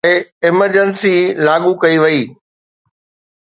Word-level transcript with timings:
هڪ 0.03 0.07
سال 0.07 0.15
لاءِ 0.15 0.21
ايمرجنسي 0.45 1.15
لاڳو 1.45 1.71
ڪئي 1.81 1.95
وئي 2.03 2.21